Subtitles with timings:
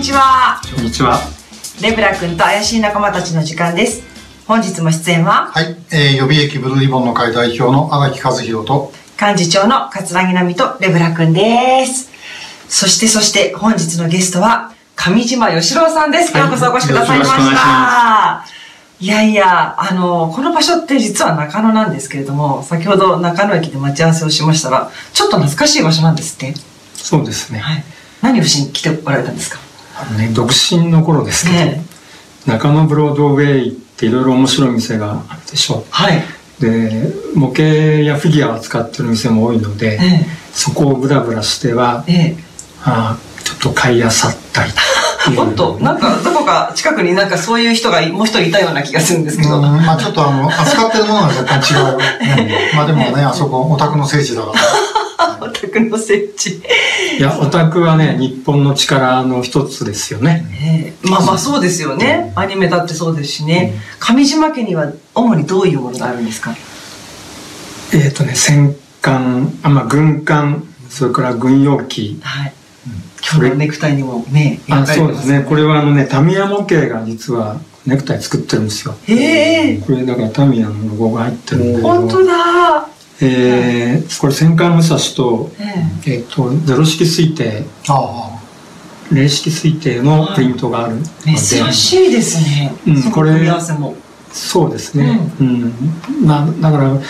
[0.00, 0.58] にちは。
[0.74, 1.20] こんにちは。
[1.82, 4.02] レブラ君と怪しい仲間たちの時間です。
[4.46, 12.10] 本日も出演は、はい、えー、予備役ブルーリボンの会代表の荒木和弘と、幹事長の桂木奈美とレブラ君です。
[12.66, 16.34] そしてそして本日のゲストは、上島義郎さんです。
[16.34, 18.44] ようこそお越しくださいましよろしくお願いした。
[19.00, 26.54] いやいや、あの、この場所って実は中野なんですけれども、先ほど中野駅で待ち合わせをしましたら、ちょっと懐かしい場所なんですって。
[26.94, 27.58] そうですね。
[27.58, 27.84] はい。
[28.22, 29.58] 何をしに来ておられたんですか？
[30.02, 31.84] あのね、独身の頃ですけど、ね
[32.46, 36.22] 中野ブロードウェイっていろいろ面白い店があるでしょはい。
[36.58, 36.62] う。
[36.62, 42.12] で、模型やフィギュアを扱ってる店も多いので、えそこをブラブラしては、え。
[42.12, 42.44] ええ。
[42.82, 44.72] あーちょっと買いあさったり
[45.36, 45.78] 本当？
[45.80, 49.56] なんかどこか近くになんかそういう人がもう一人いたような気がするんですけど。
[49.56, 51.96] うん、まあちょっとあの、扱ってるものが若干違う。
[52.36, 54.54] ね、 まあでもね、あそこ、オタクの聖地だから。
[55.42, 56.62] オタクの設置。
[57.18, 60.46] いや、オタクはね、日本の力の一つですよね。
[60.62, 62.32] ええまあまあそうですよね。
[62.36, 63.74] アニメだってそうですしね。
[63.98, 66.54] 上島家には主にどういうものがあるんですか？
[67.92, 72.20] えっ、とね、戦艦、あ、まあ、軍艦、それから軍用機。
[72.22, 72.52] はい。
[73.22, 75.44] 今日のネクタイにもね、あ、そうですね。
[75.46, 78.94] これはあのね、タミヤ模型が実はネクタイ作ってるんですよ。
[79.06, 79.76] へえ。
[79.78, 81.88] これだからタミヤのロゴが入ってるんだけど。
[81.88, 82.88] 本当だ。
[83.20, 85.64] えーこれ戦艦武蔵と、え
[86.06, 88.40] ええっ、と、ゼロ式推定、あ
[89.12, 92.72] 零式推定のプリントがあるので、珍しいですね。
[92.86, 93.94] うんこれ組み合わせも。
[94.32, 95.18] そうですね。
[95.40, 95.72] うん。
[96.24, 97.00] まあ、だから、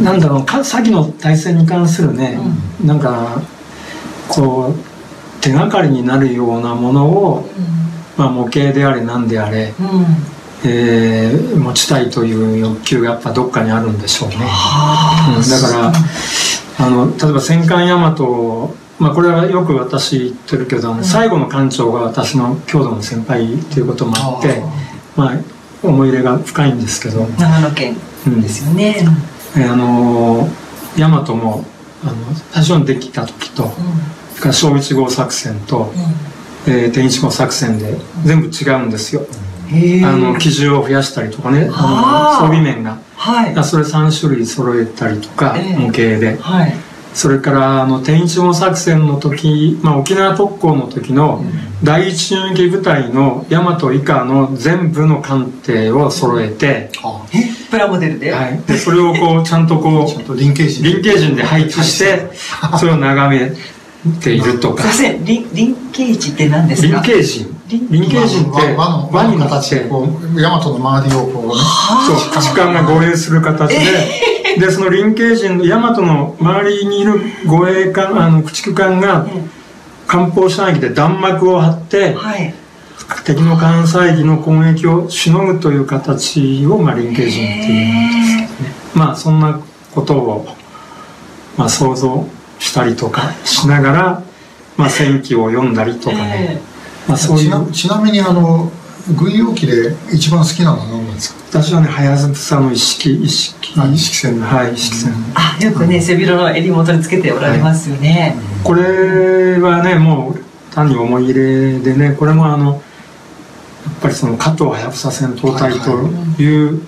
[0.00, 2.38] なんだろう、か先の対戦に関するね、
[2.82, 3.42] なんか、
[4.28, 7.48] こう、手がかりになるようなものを、
[8.16, 9.86] まあ、模型であれ何であれ、うん。
[9.86, 10.06] うん。
[10.64, 14.36] えー持ちたいという欲求がやっぱどっかにあるんでしょうね。
[14.38, 15.68] はあうん、だか
[16.78, 24.62] らあの例えば戦艦大和、まあ、これはよく私言ってるけど、あの最後の艦長が私の郷土の先輩ということもあって
[25.16, 25.38] まあ、
[25.82, 27.96] 思い入れが深いんですけど、長野県
[28.26, 28.96] ですよね。
[29.56, 30.48] えーあの
[30.96, 31.64] 大和も
[32.04, 32.14] あの
[32.52, 35.92] 最初にできた時と、それから小一号作戦と、
[36.66, 39.26] えー天一号作戦で全部違うんですよ。
[40.04, 41.66] あの機銃を増やしたりとかね。
[41.66, 41.72] 装
[42.46, 42.98] 備面が。
[43.16, 43.54] はい。
[43.56, 45.76] あそれ3種類揃えたりとか、ええ。
[45.76, 46.36] 模型で。
[46.40, 46.74] はい。
[47.14, 51.44] それからあの天一号作戦の時、まあ、沖縄特攻の時の
[51.84, 56.90] 第一襲撃部隊の大和以下の全部の艦艇を揃えて、
[57.32, 58.32] え、プラモデルで？
[58.32, 60.34] はい、でそれをこう ちゃんとこう人。
[60.34, 61.44] 臨形陣で。
[61.44, 62.30] 配置して
[62.80, 63.52] それを眺め
[64.20, 64.82] ているとか。
[64.82, 67.00] すいません、リン、リンケージって何ですか？
[67.00, 71.54] 臨形陣臨臨形陣って輪の、輪の形で、こう、大和の周りをこうね、
[72.06, 73.80] そう時間が護衛する形で、
[74.58, 79.26] でその臨形陣の大和の周りにいる護衛艦あの駆逐艦が
[80.06, 82.54] 艦砲射撃で弾幕を張ってはい。
[83.24, 89.60] 敵の艦載機の攻撃をしのぐという形を、まあ、臨形陣っていうんですけどねまあそんな
[89.94, 90.46] ことを、
[91.56, 92.26] まあ、想像
[92.58, 94.22] したりとかしながら、
[94.76, 96.60] まあ、戦記を読んだりとかね、
[97.08, 97.46] まあ、そういう。
[97.46, 98.70] ちなちなみにあの、
[99.18, 101.60] 軍用機で一番好きなのは何なんですか？
[101.60, 104.46] 私はね早さの意識意識あ意識戦の。
[104.46, 108.34] はい意識戦、あ、よくね、背広の襟元につけておられますよね。
[108.64, 110.40] これはねもう
[110.74, 112.80] 単に思い入れでねこれもあのやっ
[114.00, 116.80] ぱりその加藤はやぶさ戦闘隊という、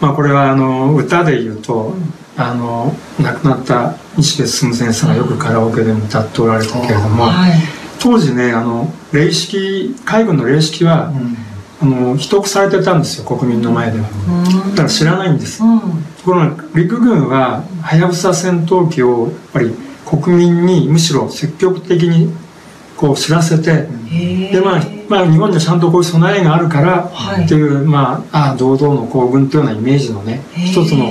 [0.00, 1.96] まあこれはあの歌で言うと、
[2.36, 7.79] あの亡くなった西部進先生がよくカラオケでも歌っておられたけれども、はい。
[8.00, 11.36] 当時ねあの礼式海軍の礼式は、うん。
[11.82, 14.06] あの秘匿されてたんですよ国民の前では。
[14.70, 15.62] だから知らないんです。
[15.62, 15.80] うん。
[15.80, 19.74] ところが陸軍ははやぶさ戦闘機をやっぱり
[20.04, 22.34] 国民にむしろ積極的に
[22.98, 23.88] こう知らせて。
[24.52, 31.08] でまあ、まあ日本にはちゃんとこういう備えがあるから、はいっていうまああ堂々の行軍というようなイメージのね一つの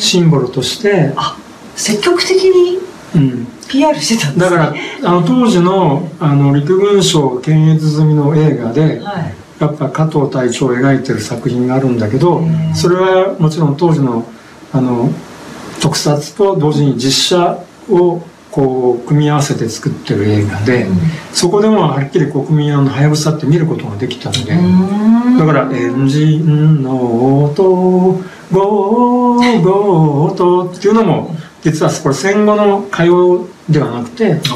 [0.00, 1.36] シンボルとして、あ、
[1.76, 2.78] 積極的に？
[3.14, 4.56] うん、PR してたんですね。
[4.56, 9.34] だからあの当時のあの陸軍省検閲済みの映画で、はい。
[9.60, 12.42] やっぱ加藤隊長を描いてる作品があるんだけど
[12.74, 14.26] それはもちろん当時の
[14.72, 15.08] あの
[15.80, 20.86] 特撮と同時に実写をこう組み合わせて作ってる映画で、
[21.32, 27.62] そこでもはっきり国民あのはやぶさって見ることができたので、うんだから「エンジンの音
[28.52, 34.54] ゴーゴーと」っていうのも実はこれ戦後の歌謡ではなくて、当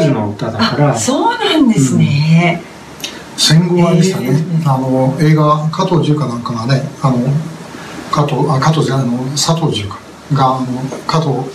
[0.00, 0.90] 時の歌だから。
[0.90, 2.62] あ、そうなんですね。
[3.36, 4.28] 戦後はでしたね。
[4.28, 7.16] ええ、あの映画加藤重かなんかがねあの
[8.12, 9.98] 加藤あ加藤じゃないあの佐藤重か
[10.34, 10.66] があの
[11.06, 11.50] 加藤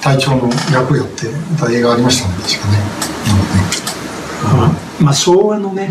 [0.00, 1.26] 隊長の役をやって
[1.58, 2.78] た映画ありましたね確かね、
[5.02, 5.90] まあ、昭和のね、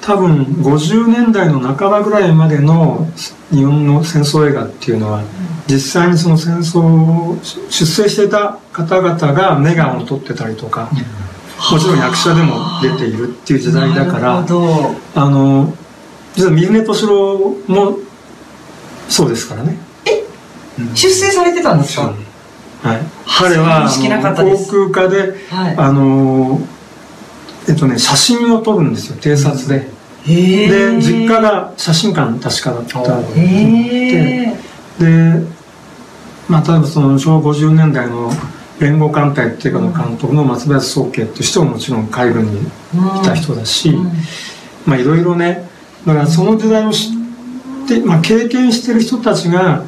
[0.00, 3.06] 多分50年代の半ばぐらいまでの
[3.50, 5.22] 日本の戦争映画っていうのは、
[5.66, 7.38] 実際にその戦争を
[7.70, 10.90] 出征していた方々がメガンを取ってたりとか、
[11.72, 14.42] もちろん役者でも出ているっていう時代だからあ
[15.30, 15.74] の
[16.34, 17.98] 実は三船敏郎も
[19.08, 19.78] そうですからね。
[20.04, 20.24] え、
[20.80, 22.12] うん、出征されてたんですか？
[22.82, 23.00] はい。
[23.26, 26.60] 彼は航空科で、はい、あの
[27.66, 29.88] えっとね写真を撮るんですよ偵察で、
[30.26, 34.54] で実家が写真館確かだったで
[34.98, 35.53] で
[36.48, 38.30] まあ例えばその昭和50年代の
[38.80, 42.66] 連合艦隊っていうかの監督の松林宗慶としてももちろん海軍にい
[43.24, 43.92] た人だし、
[44.86, 45.68] まあいろいろね
[46.06, 49.84] だからその時代を知って、まあ、経験してる人たちが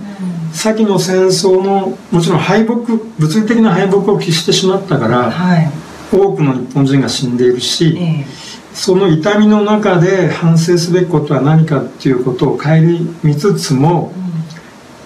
[0.53, 5.71] 先の戦争のもちろん敗北物理的な敗北を喫してしまったから、はい、
[6.11, 8.25] 多くの日本人が死んでいるし、え
[8.73, 12.77] その痛みの中で反省すべきことは何かっていうことを顧
[13.23, 14.13] みつつも、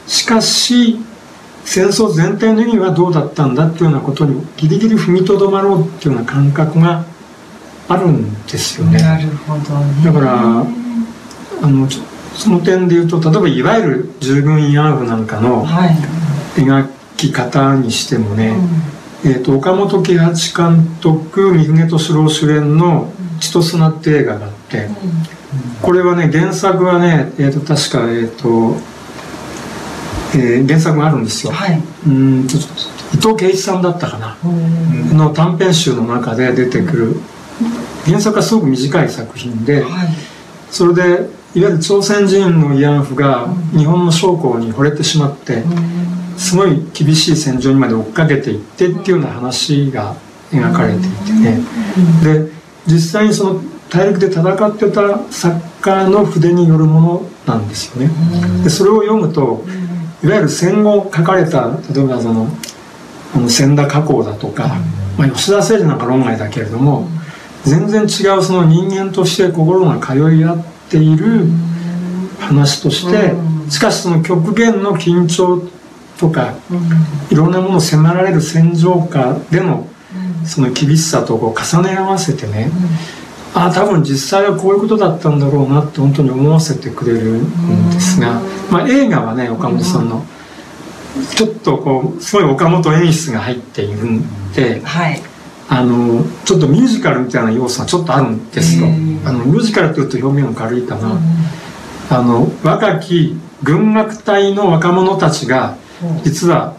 [0.06, 0.98] しかし
[1.70, 7.04] 戦争全体の意味はどうだったんだっていうようなことにギリギリ踏みとどまろうっていうような感覚が
[7.86, 9.00] あるんですよね。
[9.00, 10.62] なるほど、ね、だから
[11.62, 11.88] あの
[12.34, 15.64] その点で言うと例えばいわゆる従軍慰安婦なんかの
[16.56, 18.58] 描き方にしてもね、はい
[19.26, 24.94] えーと、岡本喜八監督三船敏郎主演の「血と砂」って映画があって、うん、
[25.82, 28.76] これはね原作はね、えーと、確かえっ、ー、と
[30.34, 32.40] えー、原作があるんですよ、はい、うん。
[32.40, 34.36] 伊藤圭一さんだったかな。
[35.14, 37.16] の短編集の中で出てくる。
[38.06, 40.08] 原作はすごく短い作品で、はい、
[40.70, 41.02] それで
[41.54, 45.62] いわゆる朝鮮人の慰安婦が日本の将校に惚れてしまって
[46.38, 50.14] すごい厳しい戦場にまで追っかけていってっていうような話が
[50.50, 51.60] 描かれていてね。
[52.22, 52.50] で
[52.86, 53.60] 実際にその
[53.90, 58.10] 大陸で戦ってた作家の筆によるものなんですよね。
[58.62, 59.64] でそれを読むと
[60.22, 62.48] いわゆる戦後書かれた例えばその
[63.34, 64.68] あの千田加工だとか、
[65.16, 67.08] まあ、吉田誠二なんか論外だけれども
[67.64, 71.46] 全然違うその人間として心が通い合っている
[72.40, 73.34] 話として
[73.70, 75.62] しかしその極限の緊張
[76.18, 76.54] とか
[77.30, 79.86] いろんなものを迫られる戦場下での
[80.44, 82.70] その厳しさとこう重ね合わせてね
[83.54, 90.24] ああ多分実際はこういうことだったんだろうなって本当に思わせてくれるんですが、まあ、映画はね岡本さんの
[91.36, 95.20] ちょっとこうすごい岡本演出が入っているんで、はい、
[95.68, 98.86] あのちょっとミュージカルみたいな要素がちょっとあるんですよ。
[99.24, 101.18] あのミュージカルというと表現が軽いかな。
[102.10, 105.76] あの若き軍楽隊の若者たちが
[106.22, 106.76] 実は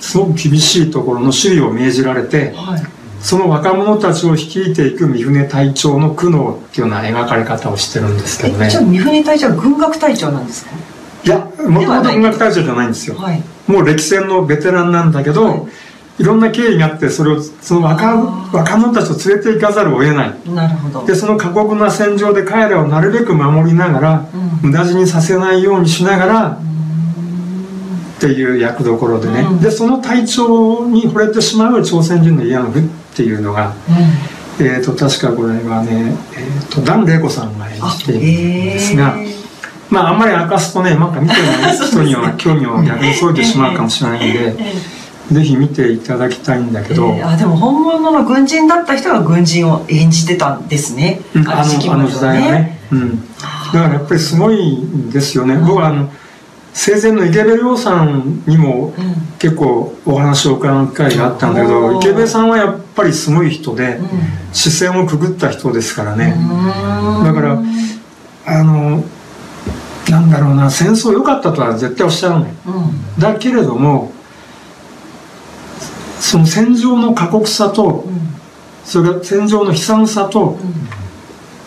[0.00, 2.91] すごく厳しいところの守備を命じられて、はい
[3.22, 8.68] その若者たちを率いていく三船隊長の苦悩っていうような描かれ方をしてるんですけどね。
[8.68, 10.72] じゃあ三船隊長は軍楽隊長なんですか
[11.24, 13.16] いや、もともと軍楽隊長じゃないんですよ。
[13.16, 15.62] はい、もう歴戦のベテランなんだけど、はい、
[16.18, 18.16] いろんな経緯があって、それを、その若
[18.52, 20.50] 若者たちを連れて行かざるを得ない。
[20.50, 21.06] なるほど。
[21.06, 24.28] で、その過酷な戦場で彼らをなるべく守りながら、
[24.62, 26.58] うん、無駄死にさせないようにしながら、
[28.22, 32.82] っていう役どころでね、うん、でその隊長に惚れてしまう朝鮮人の慰安婦っ
[33.16, 33.74] ていうのが、
[34.58, 38.22] うん、えーと、確かこれはね、えーと、段玲子さんが演じているん
[38.74, 39.16] ですが、
[39.90, 44.56] まああんまり明かすとねなんか見てない人には興味を逆にそいてしまうかもしれないんで。
[45.30, 56.10] ぜひ見ていただきたいんだけど、えー、あでも本物の軍人だった人が軍人を演じてたんですね、うん、あのあの時代はね、うん、だからやっぱりすごいんですよね、僕はあの
[56.74, 58.94] 生前の池部亮さんにも
[59.38, 64.00] 結構お話を伺う機会があったんだけど、池部さんはやっぱりすごい人で、
[64.52, 66.34] 視線をくぐった人ですからね、
[67.24, 67.62] だから
[68.46, 69.04] あの
[70.08, 72.52] なんだろうな戦争良かったとは絶対おっしゃらない、
[73.18, 74.10] だけれども
[76.20, 78.06] その戦場の過酷さと、
[78.84, 80.58] それから戦場の悲惨さと、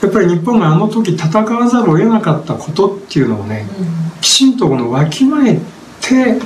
[0.01, 3.67] やっぱり日本があの時戦わざるを得なかったことっていうのをね、
[4.21, 5.59] きちんとこのわきまえ
[6.01, 6.39] て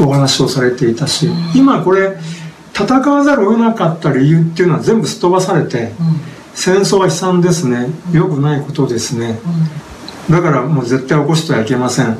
[0.00, 2.16] お話をされていたし、今これ
[2.74, 5.92] 戦わざるを得なかった理由っていうのは全部すっ飛ばされて、
[6.54, 7.88] 戦争は悲惨ですね。
[8.12, 9.38] 良くないことですね、
[10.30, 12.18] だからもう絶対起こしてはいけません、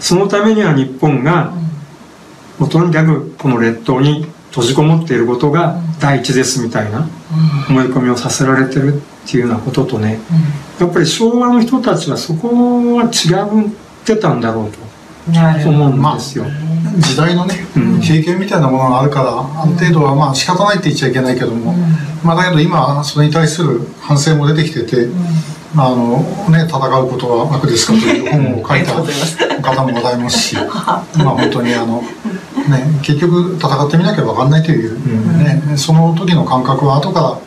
[0.00, 1.52] そのためには日本が、
[2.58, 7.08] もうとにかくこの列島に閉じこもっていることが第一ですみたいな
[7.68, 10.18] 思い込みをさせられてるっていうようなこととね、
[10.78, 12.48] やっぱり昭和の人たちはそこ
[12.96, 13.70] は違うっ
[14.04, 14.78] てたんだろうと
[15.68, 16.46] 思うんですよ。
[16.98, 18.00] 時代のね、うん。
[18.00, 21.72] 経験みたいなものがあるからある程度はまあ仕方ないって言っちゃいけないけども、
[22.24, 25.08] まあ、だけど今それに対する反省も出てきてて、
[25.76, 26.18] あの
[26.50, 28.94] ね、戦うことは悪ですかという本を書いた
[29.62, 32.02] 方もございますし まあ本当にあの、
[32.68, 34.98] ね、結局戦ってみなきゃ分かんないという、
[35.38, 37.38] ねその時の感覚は後から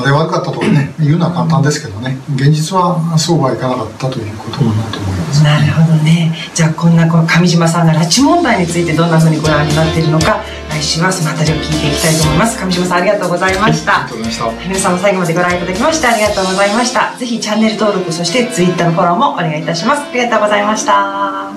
[0.00, 5.42] あれ悪かったとかね言うのは簡単ですけどね現実はそうはいかなかったということかなと思います。
[5.42, 6.32] なるほどね。
[6.54, 10.40] じゃあこんなこう上島さんが拉致問題についてどんなふうにご覧になっているのか
[10.74, 12.58] 来週はそのあた聞いていきたいと思います。
[12.58, 14.50] 上島さんありがとうございました、ありがとうございました。
[14.66, 17.14] 皆さんも最後までご覧いただきましてありがとうございました。
[17.16, 20.02] ぜひチャンネル登録そしてツイッターのフォローもお願いいたします。
[20.02, 21.52] ありがとうございました